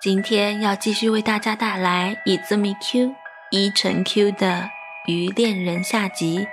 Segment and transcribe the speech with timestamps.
[0.00, 3.16] 今天要继续为大家带来 Izumi Q
[3.50, 4.70] 一乘 Q 的
[5.12, 6.46] 《鱼恋人》下集。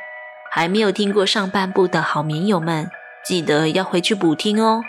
[0.52, 2.90] 还没有听过上半部的好绵友们，
[3.24, 4.82] 记得要回去补听哦，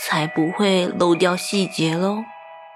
[0.00, 2.24] 才不会漏掉细节喽。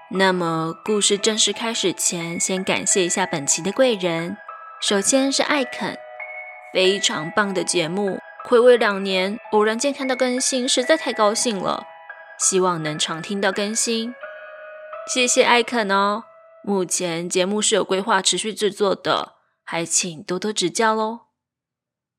[0.09, 4.37] 那么，故事正式开始前，先感谢一下本期的贵人。
[4.79, 5.97] 首先是艾肯，
[6.73, 11.83] 非常棒的节目，回味两年，偶然间看到更新，实在太高兴了。
[12.39, 14.13] 希望能常听到更新。
[15.07, 16.23] 谢谢艾肯哦，
[16.63, 21.27] 目前节目是有规划持续制作的，还请多多指教喽。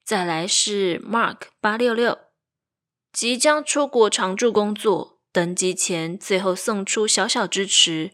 [0.05, 2.17] 再来是 Mark 八六六，
[3.13, 8.13] 即将出国常驻工作，登机前最后送出小小支持，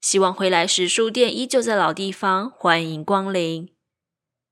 [0.00, 3.74] 希望回来时书店依旧在老地方，欢迎光临。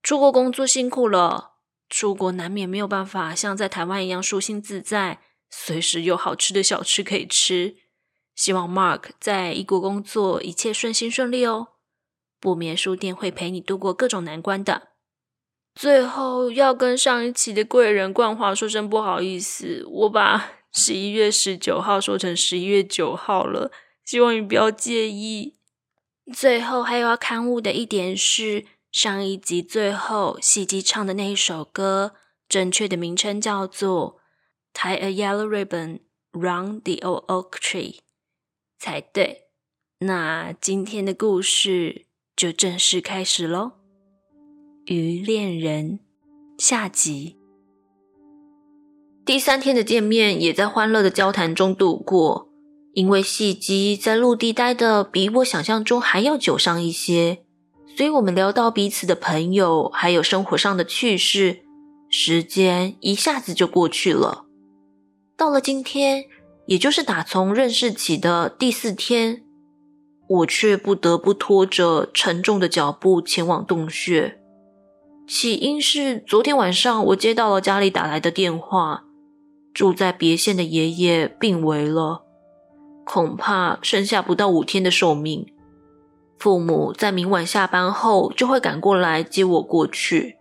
[0.03, 1.53] 出国工作辛苦了，
[1.89, 7.77] 出国难免没有办法像在台湾一样舒心自在，随时有好吃的小吃可以吃。
[8.35, 11.67] 希望 Mark 在异国工作一切顺心顺利哦，
[12.39, 14.89] 不眠书店会陪你度过各种难关的。
[15.75, 23.71] 最后要跟上一期的贵人冠华说声不好意思，我把 十一月十九号说成十一月九号了，
[24.03, 25.55] 希望你不要介意。
[26.33, 32.13] 最后还有要勘误的一点是，上一集最后细姬唱的那一首歌，
[32.47, 34.19] 正确的名称叫做
[34.79, 35.99] 《Tie a Yellow Ribbon
[36.31, 37.95] Round the Old Oak Tree》。
[38.83, 39.43] 才对，
[39.99, 43.71] 那今天的故事就正式开始喽。
[44.87, 46.01] 鱼恋人
[46.57, 47.37] 下集，
[49.23, 52.49] 第三天的见面也在欢乐的交谈中度过。
[52.91, 57.45] 因为细姬在陆地待的比我想象中还要久上一些，
[57.95, 61.61] 所以我们聊到彼此的朋友，还有生活上的趣事，
[62.09, 64.43] 时间一下子就过去了。
[65.37, 66.25] 到了今天。
[66.65, 69.43] 也就是打从认识起的第四天，
[70.27, 74.39] 我却不得不拖着沉重的脚步前往洞穴。
[75.27, 79.03] 起因是昨天晚上我接到了家里打来的电话，
[79.73, 82.23] 住在别县的爷爷病危了，
[83.05, 85.45] 恐怕剩下不到五天的寿命。
[86.37, 90.35] 父母在明晚下班后就会赶过来接我过去，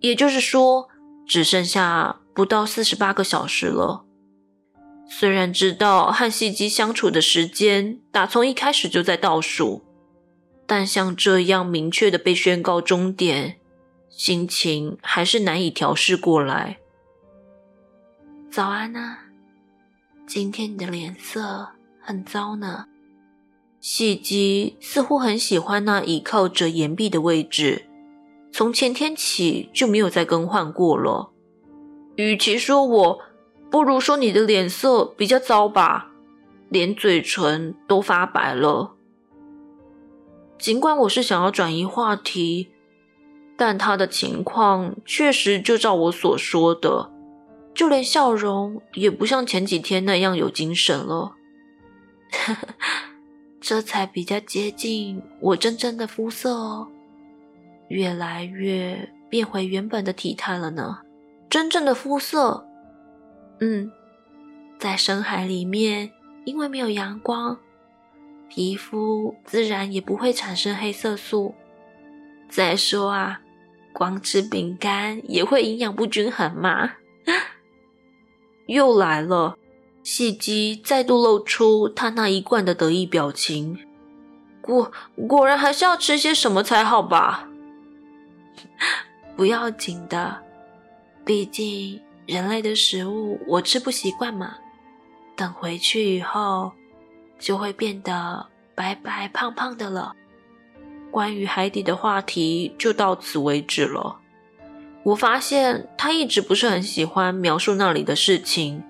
[0.00, 0.88] 也就是说，
[1.26, 4.03] 只剩下不到四十八个小时了。
[5.06, 9.82] 虽然知道和细姬相处的时间打从一开始就在倒数，
[10.66, 13.60] 但像这样明确的被宣告终点，
[14.08, 16.78] 心情还是难以调试过来。
[18.50, 19.26] 早安啊，
[20.26, 21.68] 今天你的脸色
[22.00, 22.86] 很糟呢。
[23.80, 27.84] 细姬似乎很喜欢那倚靠着岩壁的位置，
[28.52, 31.30] 从前天起就没有再更换过了。
[32.16, 33.20] 与其说我。
[33.74, 36.12] 不如说你的脸色比较糟吧，
[36.68, 38.94] 连嘴唇都发白了。
[40.56, 42.68] 尽管我是想要转移话题，
[43.56, 47.10] 但他的情况确实就照我所说的，
[47.74, 51.32] 就连笑容也不像前几天那样有精神了。
[53.60, 56.86] 这才比较接近我真正的肤色哦，
[57.88, 60.98] 越来越变回原本的体态了呢。
[61.50, 62.68] 真正的肤色。
[63.60, 63.90] 嗯，
[64.78, 66.10] 在深海里面，
[66.44, 67.58] 因为没有阳光，
[68.48, 71.54] 皮肤自然也不会产生黑色素。
[72.48, 73.40] 再说啊，
[73.92, 76.92] 光吃饼干也会营养不均衡嘛。
[78.66, 79.56] 又来了，
[80.02, 83.78] 细姬再度露出他那一贯的得意表情。
[84.60, 84.90] 果
[85.28, 87.48] 果然还是要吃些什么才好吧？
[89.36, 90.42] 不要紧的，
[91.24, 92.00] 毕竟。
[92.26, 94.56] 人类的食物我吃不习惯嘛，
[95.36, 96.72] 等回去以后
[97.38, 100.14] 就会变得白白胖胖的了。
[101.10, 104.18] 关于海底的话题就到此为止了。
[105.02, 108.82] 我发现他一直不是很喜欢描述那里的事情，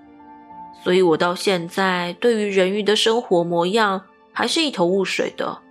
[0.81, 5.61] 所以我到现在对于人鱼的生活模样还是一头雾水的。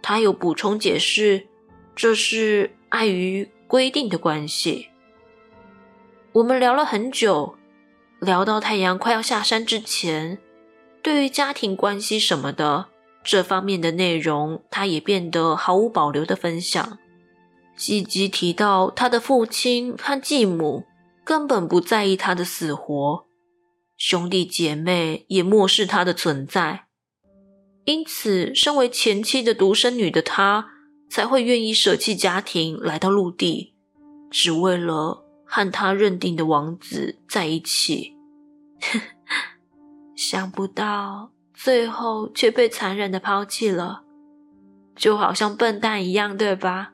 [0.00, 1.48] 他有补充解释，
[1.96, 4.88] 这是碍于规定的关系。
[6.36, 7.56] 我们聊了很久，
[8.20, 10.38] 聊到太阳快要下山之前，
[11.02, 12.88] 对于家庭关系什么的
[13.24, 16.98] 这方面的内容，他也变得毫无保留的分享。
[17.74, 20.84] 细姬提到他的父亲和继母
[21.24, 23.24] 根本不在意他的死活，
[23.96, 26.84] 兄弟姐妹也漠视他的存在，
[27.86, 30.66] 因此身为前妻的独生女的他
[31.08, 33.74] 才会愿意舍弃家庭来到陆地，
[34.30, 35.22] 只为了。
[35.46, 38.16] 和他认定的王子在一起，
[40.14, 44.02] 想不到最后却被残忍的抛弃了，
[44.94, 46.92] 就好像笨蛋一样，对吧？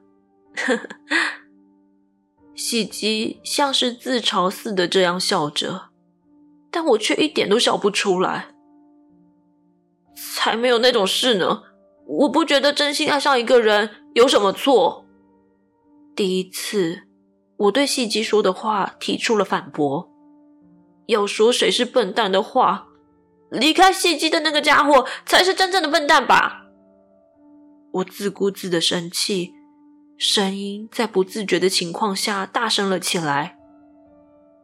[2.54, 5.90] 喜姬像是自嘲似的这样笑着，
[6.70, 8.48] 但我却一点都笑不出来。
[10.14, 11.62] 才没有那种事呢！
[12.06, 15.06] 我不觉得真心爱上一个人有什么错。
[16.14, 17.02] 第一次，
[17.62, 20.11] 我对细姬说的话提出了反驳。
[21.06, 22.88] 要说谁是笨蛋的话，
[23.50, 26.67] 离开细姬的那个家伙才是真正的笨蛋吧？
[27.93, 29.53] 我自顾自的生气，
[30.17, 33.59] 声音在不自觉的情况下大声了起来。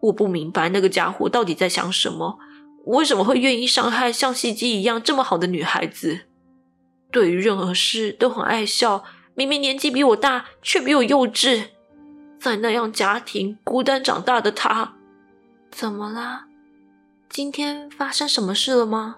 [0.03, 2.39] 我不明白那个家伙到底在想什么，
[2.87, 6.21] 为什么会愿意伤害像细姬一样这么好的女孩子？
[7.13, 9.05] 对于任何事都很爱笑，
[9.35, 11.67] 明明年纪比我大，却比我幼稚。
[12.41, 14.95] 在那样家庭孤单长大的他，
[15.71, 16.47] 怎么啦？
[17.29, 19.17] 今天发生什么事了吗？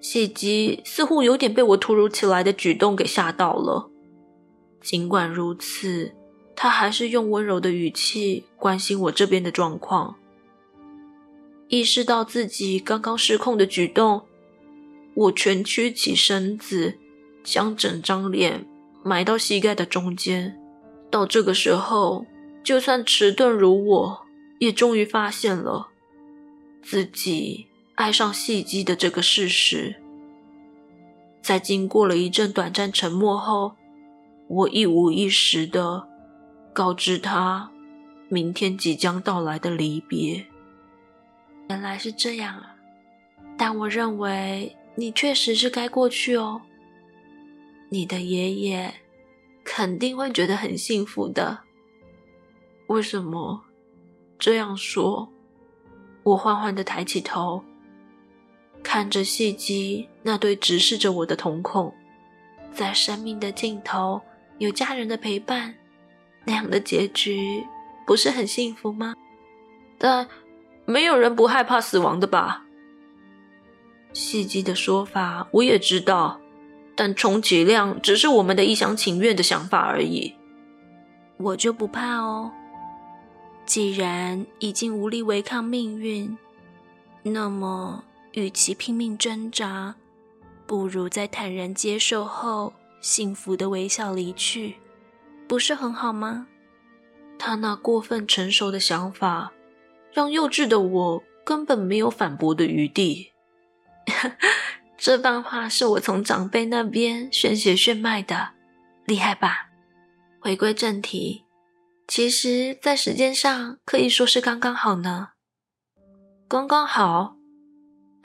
[0.00, 3.88] 喜姬似乎有点被我突如其来的举动给吓到了。
[4.80, 6.12] 尽管如此，
[6.56, 10.16] 他还是用温柔的语气关心我这边的状况。
[11.68, 14.22] 意识到自己刚刚失控的举动。
[15.14, 16.98] 我蜷曲起身子，
[17.44, 18.66] 将整张脸
[19.02, 20.58] 埋到膝盖的中间。
[21.12, 22.26] 到这个时候，
[22.64, 24.26] 就算迟钝如我，
[24.58, 25.90] 也终于发现了
[26.82, 29.94] 自己爱上戏姬的这个事实。
[31.40, 33.76] 在经过了一阵短暂沉默后，
[34.48, 36.08] 我一五一十地
[36.72, 37.70] 告知他
[38.28, 40.46] 明天即将到来的离别。
[41.68, 42.74] 原来是这样啊，
[43.56, 44.76] 但我认为。
[44.94, 46.60] 你确实是该过去哦。
[47.88, 48.92] 你的爷爷
[49.64, 51.60] 肯定会觉得很幸福的。
[52.88, 53.64] 为什么
[54.38, 55.32] 这样说？
[56.24, 57.64] 我缓缓的抬起头，
[58.82, 61.92] 看着细姬那对直视着我的瞳孔，
[62.72, 64.20] 在生命的尽头
[64.58, 65.74] 有家人的陪伴，
[66.44, 67.64] 那样的结局
[68.06, 69.14] 不是很幸福吗？
[69.98, 70.28] 但
[70.84, 72.64] 没有人不害怕死亡的吧？
[74.12, 76.40] 细姬的说法我也知道，
[76.94, 80.34] 但充其量只是我们的一厢情愿的想法而已。
[81.38, 82.52] 我就不怕哦。
[83.64, 86.36] 既然已经无力违抗命运，
[87.22, 89.94] 那么与其拼命挣扎，
[90.66, 94.76] 不如在坦然接受后，幸福的微笑离去，
[95.48, 96.46] 不是很好吗？
[97.38, 99.52] 他那过分成熟的想法，
[100.12, 103.32] 让幼稚的我根本没有反驳的余地。
[105.04, 108.50] 这番话是我从长辈那边现血现卖的，
[109.04, 109.68] 厉害吧？
[110.40, 111.42] 回归正题，
[112.06, 115.30] 其实，在时间上可以说是刚刚好呢。
[116.46, 117.34] 刚刚好？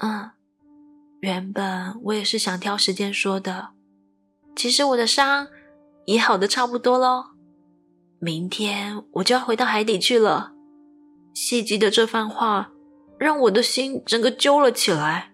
[0.03, 0.29] 嗯，
[1.21, 3.69] 原本我也是想挑时间说的。
[4.56, 5.47] 其实我的伤
[6.06, 7.31] 也好的差不多喽，
[8.19, 10.53] 明天我就要回到海底去了。
[11.33, 12.69] 细吉的这番话
[13.18, 15.33] 让我的心整个揪了起来。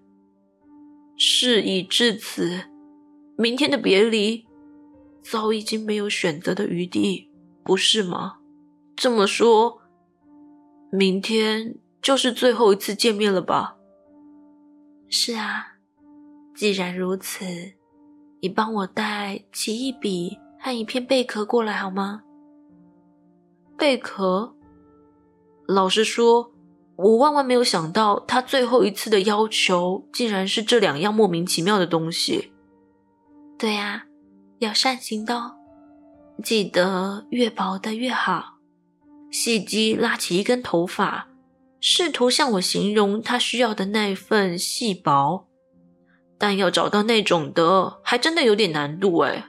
[1.25, 2.65] 事已至此，
[3.37, 4.45] 明天的别离
[5.21, 7.29] 早已经没有选择的余地，
[7.63, 8.39] 不是吗？
[8.93, 9.79] 这么说，
[10.91, 13.77] 明天就是最后一次见面了吧？
[15.07, 15.77] 是啊，
[16.53, 17.45] 既然如此，
[18.41, 22.23] 你帮我带奇异笔和一片贝壳过来好吗？
[23.77, 24.53] 贝壳？
[25.69, 26.52] 老实说。
[26.95, 32.51] 我万万没有想到，他最后一次的要求竟然是这两样莫名其妙的东西。
[33.57, 34.05] 对呀，
[34.59, 35.55] 要善行的哦，
[36.43, 38.59] 记得越薄的越好。
[39.31, 41.27] 细姬拉起一根头发，
[41.79, 45.47] 试图向我形容他需要的那份细薄，
[46.37, 49.47] 但要找到那种的，还真的有点难度哎。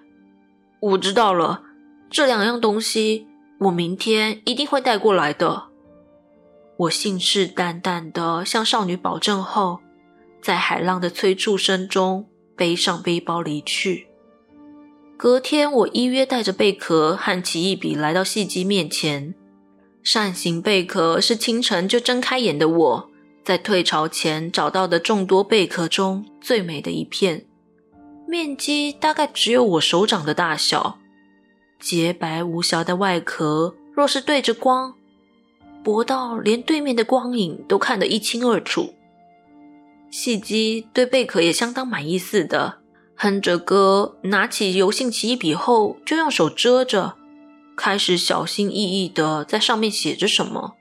[0.81, 1.63] 我知道了，
[2.09, 3.27] 这两样东西
[3.61, 5.74] 我明天一定会带过来的。
[6.77, 9.81] 我信誓旦旦地向少女保证后，
[10.43, 12.27] 在海浪的催促声中
[12.57, 14.09] 背上背包离去。
[15.17, 19.35] 隔天，我依约带着贝壳和奇异笔来到戏姬面前。
[20.03, 23.11] 扇形贝壳是清晨就睁开眼的我
[23.45, 27.47] 在退潮前找到的众多贝壳中最美的一片，
[28.27, 30.99] 面积大概只有我手掌的大小，
[31.79, 34.95] 洁白无瑕的外壳，若是对着光。
[35.85, 38.95] 薄到连对面的光影都看得一清二楚。
[40.11, 42.79] 细姬对贝壳也相当满意似的，
[43.15, 47.17] 哼着歌，拿起油性奇异笔后就用手遮着，
[47.77, 50.75] 开始小心翼翼地在上面写着什么。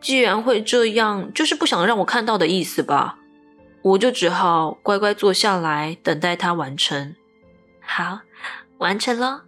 [0.00, 3.18] 既然会这样，就是不想让我看到的意思吧？
[3.82, 7.16] 我就只好乖乖坐下来等待它完成。
[7.80, 8.20] 好，
[8.78, 9.44] 完成了。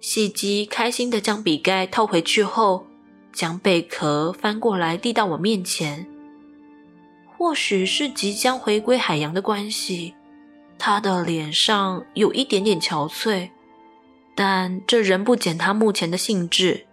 [0.00, 2.87] 细鸡开心地将笔盖套回去后，
[3.32, 6.06] 将贝壳翻过来递到我面前。
[7.36, 10.14] 或许是即将回归海洋的关系，
[10.78, 13.50] 他的脸上有一点点憔悴，
[14.34, 16.86] 但这仍不减他目前的兴致。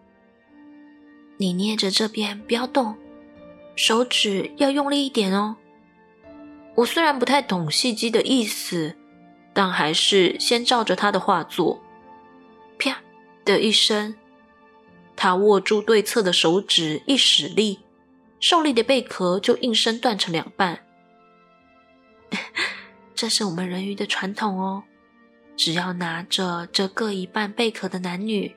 [1.37, 2.95] 你捏着这边不要动，
[3.75, 5.55] 手指要用力一点哦。
[6.75, 8.95] 我虽然不太懂戏机的意思，
[9.53, 11.81] 但还是先照着他的话做。
[12.77, 12.97] 啪
[13.43, 14.13] 的一声，
[15.15, 17.79] 他握住对侧的手指一使力，
[18.39, 20.85] 受力的贝壳就应声断成两半。
[23.15, 24.83] 这是我们人鱼的传统哦，
[25.55, 28.55] 只要拿着这各一半贝壳的男女，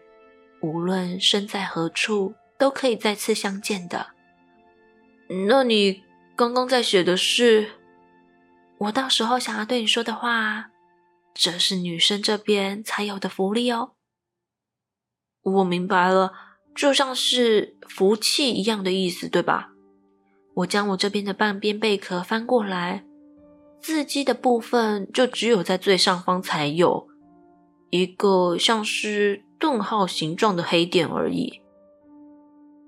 [0.61, 4.09] 无论身在何处，都可以再次相见的。
[5.49, 6.03] 那你
[6.35, 7.73] 刚刚在写的是？
[8.79, 10.71] 我到时候想要对你说的话，
[11.35, 13.93] 这是女生这边才有的福利哦。
[15.43, 16.33] 我明白了，
[16.79, 19.71] 就像是福气一样的意思，对吧？
[20.55, 23.05] 我将我这边的半边贝壳翻过来，
[23.81, 27.09] 字迹的部分就只有在最上方才有
[27.91, 31.61] 一个像是顿号形状的黑点而已。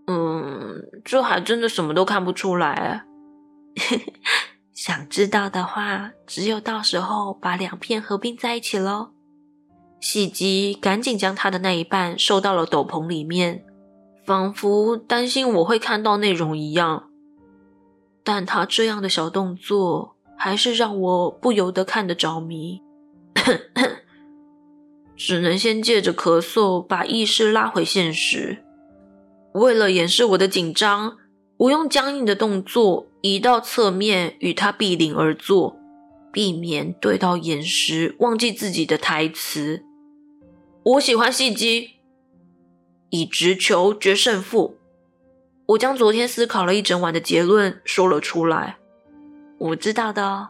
[0.07, 3.05] 嗯，这还真的什么都看不出来。
[4.73, 9.11] 想知道的话，只有到时候把两片合并在一起喽。
[10.01, 13.65] 细鸡赶紧将他的那一半收到了斗篷里面，
[14.25, 17.11] 仿佛担心我会看到内容一样。
[18.23, 22.81] 但他这样的小动作，还是让我不由得看得着迷。
[25.17, 28.65] 只能先借着咳嗽把意识拉回现实。
[29.53, 31.17] 为了掩饰我的紧张，
[31.57, 33.07] 我用僵硬的动作。
[33.23, 35.77] 移到侧面与他毗邻而坐，
[36.33, 39.85] 避免对到眼时忘记自己的台词。
[40.83, 41.91] 我喜欢戏机，
[43.11, 44.79] 以直球决胜负。
[45.67, 48.79] 我将昨天思考了一整晚的结论说了出来。
[49.59, 50.49] 我知道的，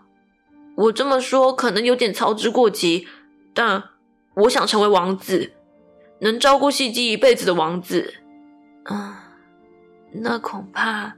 [0.76, 3.08] 我这么说可能有点操之过急，
[3.52, 3.82] 但
[4.34, 5.52] 我想成为王子，
[6.20, 8.14] 能照顾细姬一辈子的王子。
[8.84, 9.14] 嗯，
[10.12, 11.16] 那恐怕。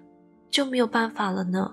[0.51, 1.73] 就没有办法了呢。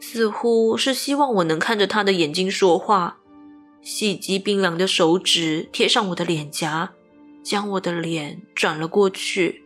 [0.00, 3.18] 似乎是希望我能看着他的眼睛说话，
[3.82, 6.92] 细鸡冰凉的手指贴上我的脸颊，
[7.42, 9.62] 将我的脸转了过去。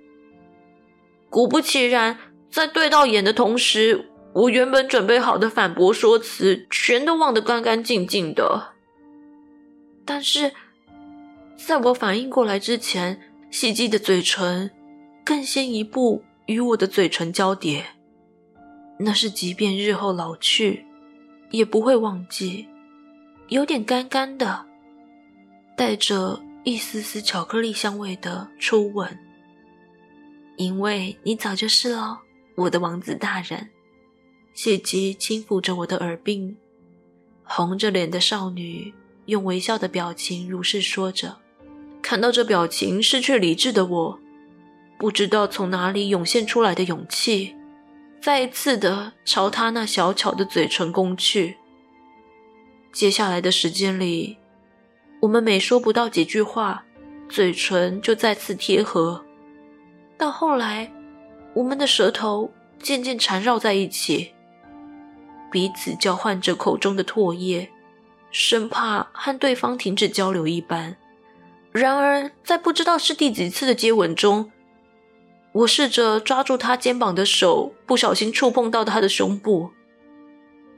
[1.31, 2.19] 果不其然，
[2.51, 8.75] 在对到眼的同时，我原本准备好的反驳说辞全都忘得干干净净的。
[10.05, 10.53] 但是，
[11.57, 14.71] 在我反应过来之前，细鸡的嘴唇
[15.25, 16.23] 更先一步。
[16.47, 17.87] 与我的嘴唇交叠，
[18.99, 20.85] 那是即便日后老去，
[21.51, 22.69] 也不会忘记，
[23.49, 24.67] 有点干干的，
[25.75, 29.19] 带着一丝丝巧克力香味的初吻。
[30.57, 32.23] 因为你早就是了，
[32.55, 33.69] 我的王子大人。
[34.55, 36.55] 细鸡轻抚着我的耳鬓，
[37.43, 38.95] 红着脸的少女
[39.27, 41.37] 用微笑的表情如是说着。
[42.01, 44.21] 看到这表情，失去理智的我。
[44.97, 47.55] 不知道从哪里涌现出来的勇气，
[48.23, 51.57] 再一次的朝他那小巧的嘴唇攻去。
[52.93, 54.39] 接下来的时间里，
[55.25, 56.85] 我们每说不到几句话，
[57.31, 59.25] 嘴唇就再次贴合。
[60.19, 60.93] 到后来，
[61.55, 64.35] 我们的舌头渐渐缠绕在一起，
[65.51, 67.71] 彼此交换着口中的唾液，
[68.31, 70.95] 生怕和对方停止交流一般。
[71.73, 74.53] 然而，在不知道是第几次的接吻中，
[75.53, 79.71] 我试着抓住他肩膀的手，不小心触碰到他的胸部，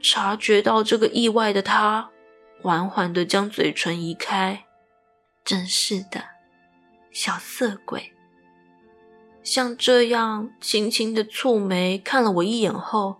[0.01, 2.11] 察觉到这个意外的他，
[2.67, 4.65] 缓缓地将嘴唇移开。
[5.45, 6.25] 真是的，
[7.13, 8.13] 小色鬼。
[9.45, 13.19] 像这样轻轻的蹙眉看了我一眼后，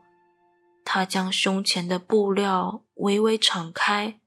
[0.85, 4.19] 他将胸前的布料微微敞开，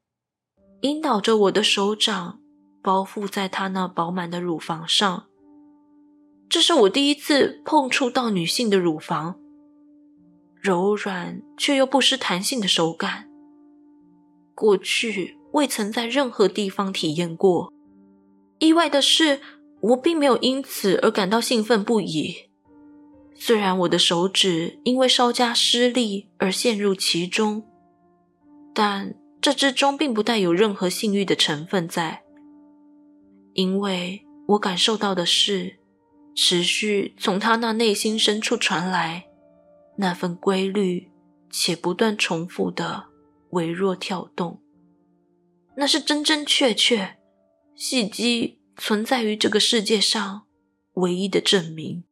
[0.83, 2.39] 引导着我的手掌
[2.81, 5.25] 包覆在他那饱满的乳房上。
[6.47, 9.37] 这是我第一次碰触到女性的乳房，
[10.61, 13.28] 柔软却又不失弹性的手感，
[14.59, 17.71] 过去未曾在任何地方体验过。
[18.59, 19.39] 意外的是，
[19.79, 22.49] 我并没有因此而感到兴奋不已。
[23.33, 27.63] 虽然我的手指因为稍加施力而陷入其中，
[28.73, 32.23] 但这之中并不带有任何性欲的成分在，
[33.53, 35.77] 因为我感受到的是。
[36.35, 39.25] 持续从他那内心深处传来
[39.97, 41.09] 那份规律
[41.51, 43.07] 且不断重复的
[43.51, 44.61] 微弱跳动。
[45.75, 47.17] 那是真真确确，
[47.75, 50.43] 细姬存在于这个世界上
[50.93, 52.03] 唯一的证明。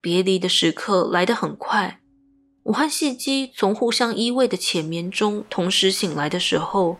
[0.00, 2.00] 别离的时刻来得很快，
[2.64, 6.98] 我和细姬从互相依偎的浅眠中同时醒来的时候，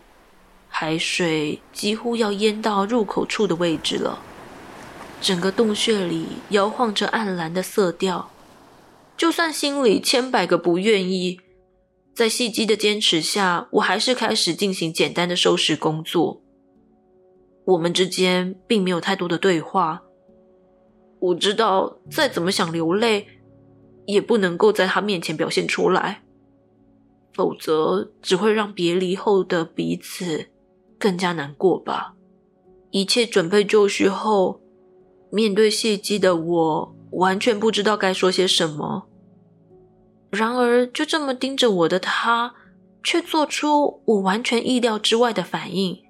[0.67, 4.23] 海水几乎要淹到入口处的位置了。
[5.21, 8.31] 整个洞穴里摇晃着暗蓝的色调，
[9.15, 11.39] 就算心里千百个不愿意，
[12.15, 16.41] 在细姬的坚持下，我还是开始进行简单的收拾工作。
[17.65, 20.01] 我们之间并没有太多的对话。
[21.19, 23.27] 我知道，再怎么想流泪，
[24.05, 26.23] 也不能够在他面前表现出来，
[27.33, 30.47] 否则只会让别离后的彼此
[30.97, 32.15] 更加难过吧。
[32.91, 34.61] 一切准备就绪后。
[35.31, 39.07] 面对细姬的我，完全不知道该说些什么。
[40.35, 42.53] 然而，就这么盯着我的他，
[43.03, 46.03] 却做出我完全意料之外的反应。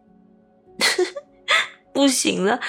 [1.93, 2.59] 不行了，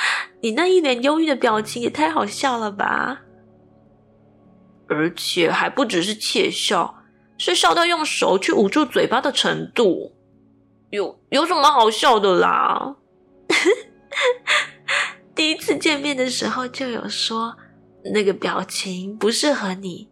[0.41, 3.23] 你那一脸忧郁的表情也太好笑了吧！
[4.89, 7.03] 而且还不只是窃笑，
[7.37, 10.13] 是笑到用手去捂住嘴巴的程度。
[10.91, 12.95] 有有什么好笑的啦？
[15.35, 17.57] 第一次见面的时候就有说，
[18.15, 20.09] 那个表情不适合你，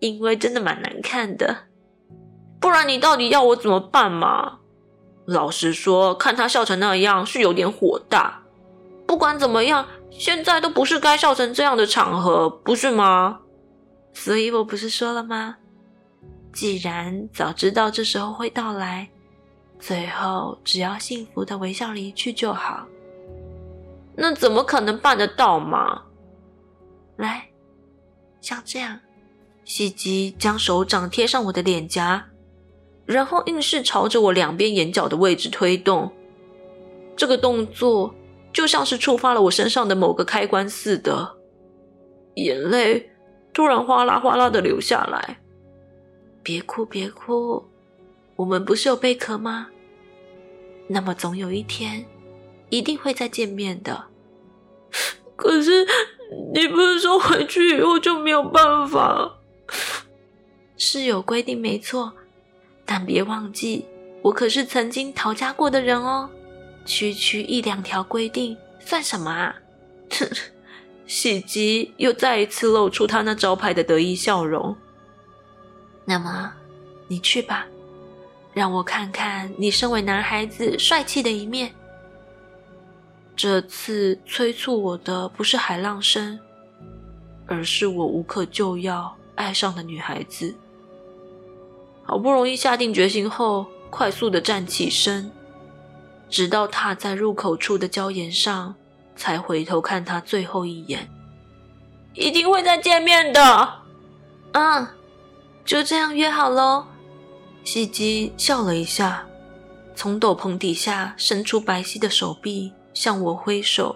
[0.00, 1.56] 因为真的蛮难看的。
[2.60, 4.58] 不然你到底要我怎么办嘛？
[5.26, 8.42] 老实说，看他笑成那样是有点火大。
[9.06, 13.40] 不管怎么样，现在都不是该笑成这样的场合，不是吗？
[14.12, 15.56] 所以我不是说了吗？
[16.52, 19.08] 既然早知道这时候会到来，
[19.78, 22.86] 最后只要幸福的微笑离去就好。
[24.16, 26.02] 那怎么可能办得到嘛？
[27.16, 27.48] 来，
[28.40, 28.98] 像这样，
[29.68, 32.24] 细姬将手掌贴上我的脸颊，
[33.04, 36.10] 然后硬是朝着我两边眼角的位置推动。
[37.14, 38.14] 这个动作
[38.50, 41.36] 就像是触发了我身上的某个开关似的，
[42.36, 43.10] 眼泪
[43.52, 45.38] 突然哗啦哗啦的流下来。
[46.42, 47.62] 别哭，别哭，
[48.36, 49.68] 我们不是有贝壳吗？
[50.86, 52.06] 那么总有一天。
[52.70, 54.04] 一定会再见面的。
[55.36, 55.86] 可是
[56.54, 59.37] 你不是说回去以后就没有办法？
[60.76, 62.12] 是有规定没错，
[62.84, 63.84] 但别忘记，
[64.22, 66.30] 我可是曾经逃家过的人哦。
[66.84, 69.54] 区区一两条规定算什么啊？
[70.10, 70.26] 哼！
[71.06, 74.76] 细姬又再一次露出他那招牌的得意笑容。
[76.04, 76.52] 那么，
[77.08, 77.66] 你去吧，
[78.54, 81.70] 让我看看你身为男孩子帅气的一面。
[83.36, 86.38] 这次催促我的不是海浪声，
[87.46, 90.54] 而是我无可救药爱上的女孩子。
[92.02, 95.30] 好不容易下定决心后，快速的站起身，
[96.28, 98.74] 直到踏在入口处的礁岩上，
[99.16, 101.08] 才回头看他最后一眼。
[102.14, 103.68] 一定会再见面的。
[104.52, 104.86] 嗯，
[105.64, 106.84] 就这样约好喽。
[107.64, 109.26] 细姬笑了一下，
[109.94, 112.72] 从斗篷底下伸出白皙的手臂。
[112.94, 113.94] 向我挥手，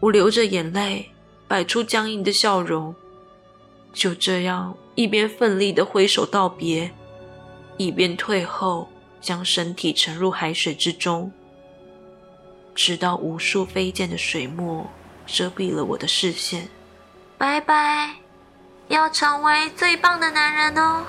[0.00, 1.10] 我流着眼泪，
[1.46, 2.94] 摆出僵硬的笑容，
[3.94, 6.90] 就这样一边奋力的挥手道别，
[7.78, 8.88] 一边退后，
[9.20, 11.32] 将身体沉入海水之中，
[12.74, 14.90] 直到无数飞溅的水墨
[15.26, 16.68] 遮蔽了我的视线。
[17.38, 18.16] 拜拜，
[18.88, 21.04] 要成为最棒的男人哦。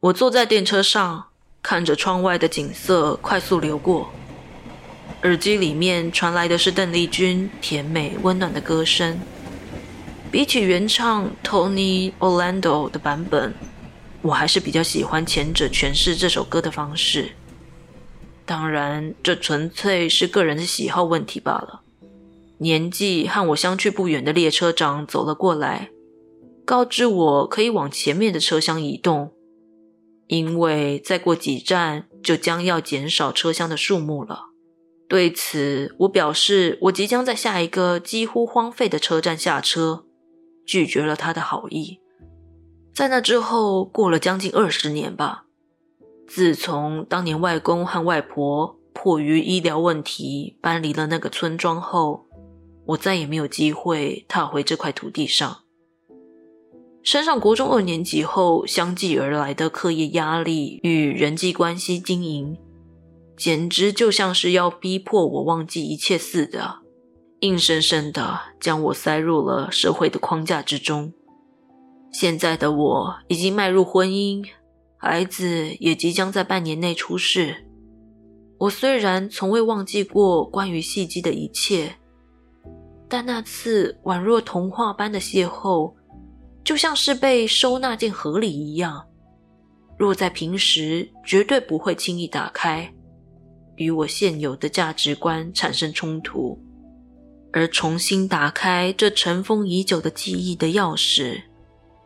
[0.00, 1.28] 我坐在电车上，
[1.62, 4.10] 看着窗外的景色快速流过，
[5.22, 9.20] 耳机里面传来的是邓丽君甜美温暖的歌声。
[10.32, 13.54] 比起原唱 Tony Orlando 的版本，
[14.20, 17.30] 我还是比较喜欢前者诠释这首歌的方式。
[18.44, 21.82] 当然，这纯粹是个人的喜好问题罢了。
[22.58, 25.90] 年纪和我相去不远的列车长走了过来，
[26.64, 29.30] 告知我可以往前面的车厢移动。
[30.26, 34.51] 因为再过几站就将要减少车厢的数目了。
[35.12, 40.06] 对此，我表示我即将在下一个几乎荒废的车站下车，
[40.64, 42.00] 拒绝了他的好意。
[42.94, 45.44] 在那之后，过了将近二十年吧。
[46.26, 52.24] 自从当年外公和外婆迫于医疗问题搬离了那个村庄后，
[52.86, 55.58] 我再也没有机会踏回这块土地上。
[57.02, 62.56] 升上国中二年级后，相继而来的课业压力与人际关系经营，
[63.42, 66.76] 简直就像是要逼迫我忘记一切似的。
[67.40, 71.12] 硬生生的将我塞入了社会的框架之中。
[72.12, 74.46] 现在的我已经迈入婚姻，
[74.96, 77.66] 孩子也即将在半年内出世。
[78.60, 81.96] 我虽然从未忘记过关于戏姬的一切，
[83.08, 85.92] 但那次宛若童话般的邂逅，
[86.62, 89.04] 就像是被收纳进盒里一样，
[89.98, 92.88] 若在平时绝对不会轻易打开，
[93.82, 96.58] 与我现有的价值观产生冲突。
[97.52, 101.42] 而重新打开这尘封已久的记忆的钥匙，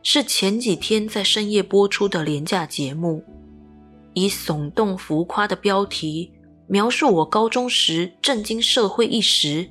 [0.02, 3.22] 是前几天在深夜播出的廉价节目，
[4.14, 6.32] 以耸动浮夸的标题。
[6.68, 9.70] 描述我高中时震惊社会一时，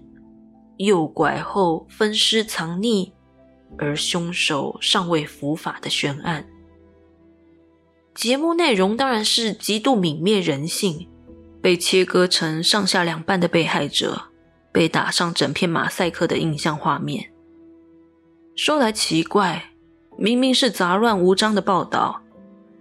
[0.77, 3.11] 诱拐后分尸藏匿，
[3.77, 6.47] 而凶手尚未伏法的悬案。
[8.13, 11.09] 节目内容当然是极度泯灭人性，
[11.65, 14.25] 被切割成上下两半的被害者，
[14.71, 17.31] 被打上整片马赛克的印象画面。
[18.55, 19.71] 说来奇怪，
[20.15, 22.21] 明明是杂乱无章的报道，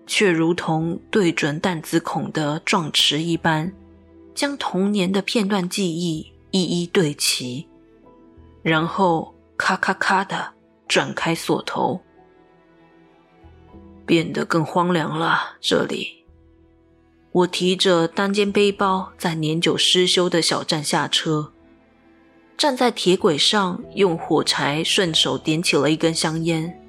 [0.06, 3.72] 却如同对准弹子孔的撞池一般。
[4.34, 7.66] 将童年的片段记忆一一对齐，
[8.62, 10.52] 然后咔咔咔的
[10.86, 12.02] 转开锁头，
[14.04, 15.56] 变得更荒凉了。
[15.58, 16.23] 这里，
[17.34, 21.50] 我提着单肩背包，在年久失修的小站下车，
[22.56, 26.80] 站在铁轨上，用火柴顺手点起了一根香烟，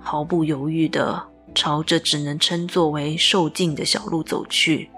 [0.00, 1.22] 毫不犹豫地
[1.54, 4.88] 朝着只能称作为受尽的小路走去。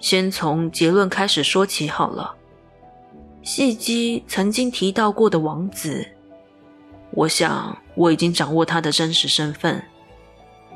[0.00, 2.34] 先从结论开始说起好了。
[3.44, 6.04] 戏姬曾经提到过的王子，
[7.12, 9.80] 我想我已经掌握他的真实身份。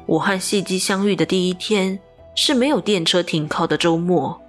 [0.06, 1.98] 我和戏姬相遇的第一天
[2.36, 4.40] 是没有电车停靠的周末，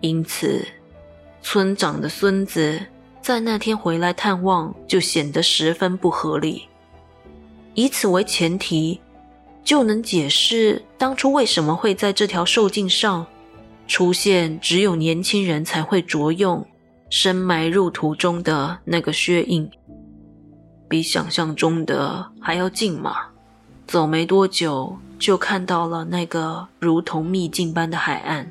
[0.00, 0.66] 因此
[1.42, 2.80] 村长的孙子
[3.20, 6.66] 在那天回来探望就显得十分不合理。
[7.74, 9.00] 以此为前提，
[9.64, 13.26] 就能解释当初为什么会在这条兽径上。
[13.88, 16.64] 出现只有年轻人才会着用、
[17.10, 19.68] 深埋入土中的那个靴印，
[20.88, 23.16] 比想象中的还要近嘛。
[23.86, 28.50] 走没多久，就看到了那个如同秘境般的海岸。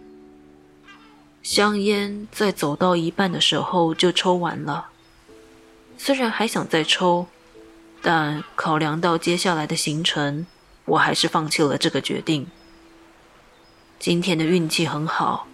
[1.44, 4.88] 香烟在走到一半的时候就抽完了，
[5.98, 7.28] 虽然还想再抽，
[8.02, 10.48] 但考量到接下来的行程，
[10.86, 12.48] 我还是放弃了这个决定。
[14.00, 15.48] 今天的运气很好，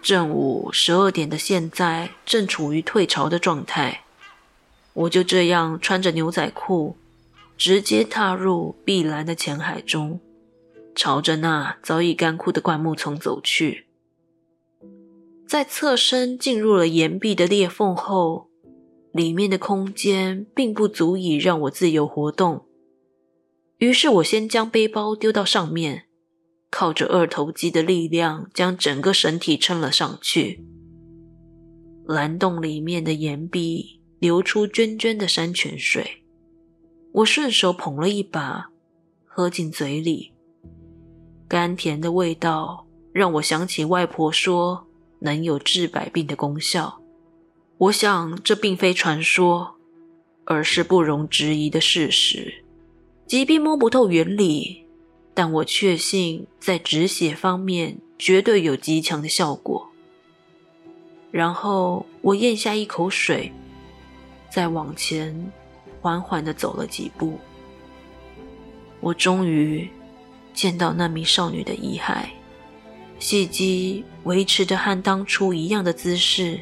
[0.00, 4.04] 正午十二点的现在正处于退潮的状态，
[4.92, 6.96] 我就这样穿着牛仔裤，
[7.56, 10.20] 直接踏入碧蓝的浅海中，
[10.98, 13.86] 朝着那早已干枯的灌木丛走去。
[15.46, 18.48] 在侧身进入了岩壁的裂缝后，
[19.12, 22.66] 里面的空间并不足以让我自由活动，
[23.76, 26.06] 于是我先将背包丢到上面。
[26.68, 30.64] 靠着二头肌的力量，将整个身体撑了上去。
[32.04, 36.24] 蓝洞里面的岩壁流出涓涓的山泉水，
[37.12, 38.70] 我顺手捧了一把，
[39.24, 40.32] 喝进嘴里。
[41.48, 44.86] 甘甜的味道让我想起外婆说
[45.20, 47.00] 能有治百病的功效。
[47.78, 49.76] 我想这并非传说，
[50.44, 52.62] 而是不容置疑的事实。
[53.26, 54.84] 即便摸不透原理。
[55.34, 59.88] 但我确信，在止血方面绝对有极强的效果。
[61.30, 63.52] 然后我咽下一口水，
[64.50, 65.52] 再往前
[66.00, 67.38] 缓缓地走了几步。
[68.98, 69.88] 我终于
[70.58, 72.24] 见到那名少女的遗骸，
[73.20, 76.60] 戏姬维持着和当初一样的姿势，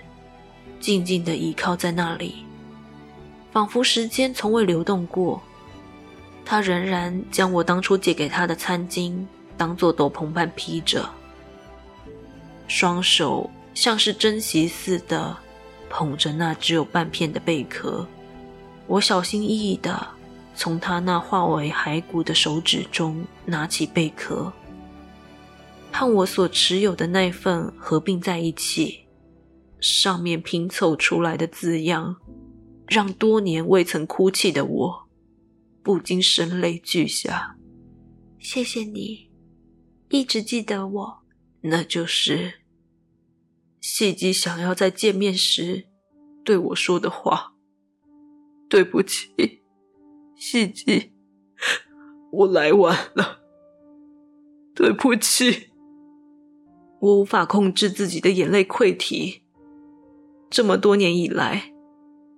[0.79, 2.45] 静静地倚靠在那里，
[3.53, 5.43] 仿佛时间从未流动过。
[6.45, 9.25] 他仍然将我当初借给他的餐巾
[9.57, 11.09] 当做斗篷般披着，
[12.69, 15.35] 双手像是珍惜似的
[15.89, 18.07] 捧着那只有半片的贝壳。
[18.87, 20.07] 我小心翼翼地
[20.57, 24.53] 从他那化为骸骨的手指中拿起贝壳，
[25.93, 29.07] 和我所持有的那份合并在一起，
[29.79, 32.17] 上面拼凑出来的字样，
[32.89, 35.09] 让多年未曾哭泣的我。
[35.83, 37.57] 不禁声泪俱下。
[38.41, 39.31] 谢谢你，
[40.09, 41.19] 一直记得我。
[41.61, 42.55] 那就是
[43.81, 45.87] 戏姬想要在见面时
[46.45, 47.53] 对我说的话。
[48.69, 49.63] 对不起，
[50.37, 51.13] 戏姬，
[52.31, 53.39] 我来晚了。
[54.75, 55.71] 对不起，
[57.01, 59.43] 我无法控制自己的眼泪溃堤。
[60.51, 61.73] 这么多年以来，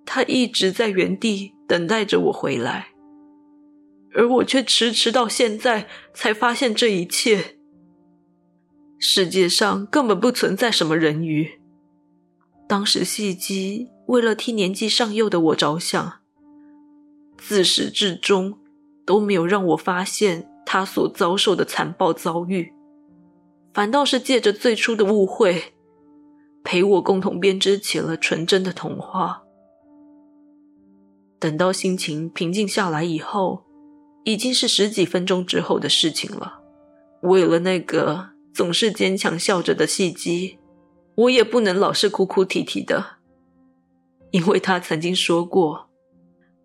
[0.07, 2.93] 他一直在原地等待着我回来，
[4.15, 7.59] 而我却迟迟到现在才发现这一切。
[9.01, 11.61] 世界上根本不存在什么人鱼。
[12.69, 16.21] 当时戏姬为了替年纪尚幼的我着想，
[17.39, 18.59] 自始至终
[19.07, 22.73] 都没有让我发现他所遭受的残暴遭遇，
[23.73, 25.73] 反倒是借着最初的误会，
[26.63, 29.45] 陪我共同编织起了纯真的童话。
[31.39, 33.65] 等到心情平静下来以后，
[34.25, 36.61] 已经是十几分钟之后的事情了。
[37.23, 40.59] 为了那个总是坚强笑着的戏姬，
[41.15, 43.19] 我也不能老是哭哭啼啼的，
[44.33, 45.88] 因为他曾经说过，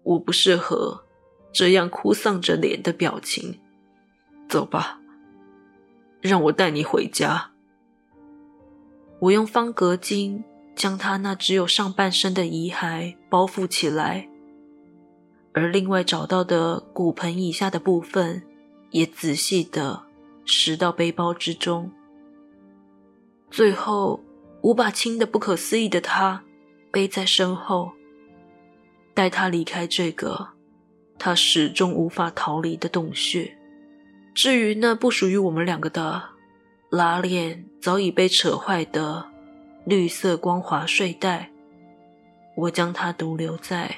[0.04, 1.04] 我不适合
[1.52, 3.60] 这样哭丧着脸的表情。
[4.50, 5.00] 走吧，
[6.22, 7.52] 让我带你回家。
[9.20, 10.44] 我用方格巾
[10.76, 14.30] 将他那只有上半身的遗骸包覆起来，
[15.54, 18.44] 而另外找到的骨盆以下的部分
[18.92, 20.04] 也仔细的
[20.46, 21.90] 拾到背包之中。
[23.50, 24.22] 最后，
[24.62, 26.44] 我把轻的不可思议的他
[26.92, 27.94] 背在身后，
[29.14, 30.50] 带他离开这个
[31.18, 33.58] 他始终无法逃离的洞穴。
[34.34, 36.24] 至于那不属于我们两个的，
[36.90, 39.26] 拉链早已被扯坏的
[39.86, 41.52] 绿色光滑睡袋，
[42.56, 43.96] 我将它独留在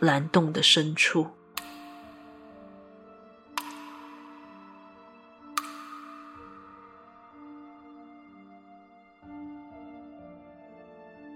[0.00, 1.26] 蓝洞的深处。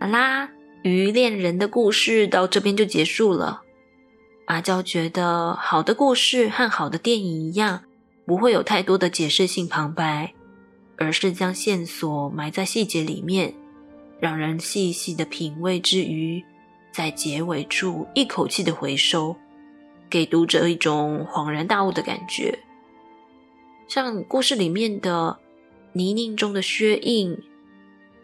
[0.00, 0.48] 好啦，
[0.82, 3.62] 鱼恋人的故事到这边就结束了。
[4.46, 7.82] 阿娇觉得，好的故事和好的电影一样，
[8.26, 10.34] 不会有太多的解释性旁白。
[11.02, 13.54] 而是将线索埋在细节里面，
[14.20, 16.44] 让人细细的品味之余，
[16.92, 19.34] 在结尾处一口气的回收，
[20.10, 22.58] 给读者一种恍然大悟的感觉。
[23.88, 25.38] 像故事里面的
[25.94, 27.34] 泥泞中的靴印、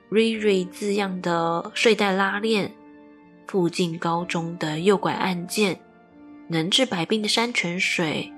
[0.08, 2.72] 瑞瑞字样的睡袋拉链、
[3.46, 5.80] 附近高中的诱拐案件、
[6.48, 8.32] 能治百病的山泉水。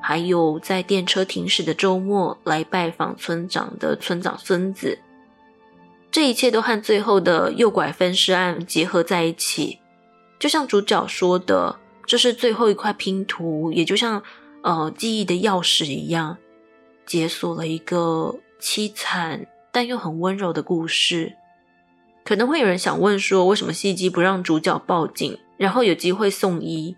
[0.00, 4.98] 还有在电车停驶的周末来拜访村长的村长孙子，
[6.10, 9.78] 这一切都和最后的诱拐分尸案结合在一起，
[10.38, 14.22] 就像主角说的，这是最后一块拼图，也就像
[14.62, 16.36] 呃记忆的钥匙一样，
[17.06, 21.34] 解锁了一个凄惨但又很温柔的故事。
[22.24, 26.96] 可能会有人想问说，为什么戏姬不让主角报警，然后有机会送医？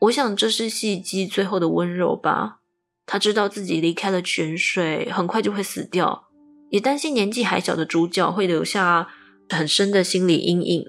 [0.00, 2.58] 我想这是戏姬最后的温柔吧。
[3.06, 6.28] 他知道自己离开了泉水，很快就会死掉，
[6.68, 9.08] 也担心年纪还小的主角会留下
[9.48, 10.84] 很深的心理阴影，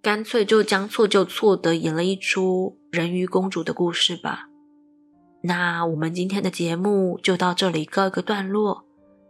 [0.00, 4.46] 干脆就将错就错的演了一出人鱼公主的故事吧。
[5.42, 8.85] 那我们今天的节目就到这里告一个段落。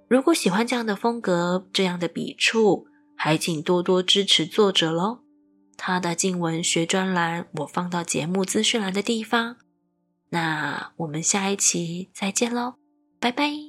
[0.08, 5.20] 如果喜欢这样的风格，这样的笔触，还请多多支持作者喽。
[5.76, 9.56] 他的近文学专栏，我放到节目资讯栏的地方。
[10.30, 12.74] 那我们下一期再见喽，
[13.20, 13.66] 拜拜。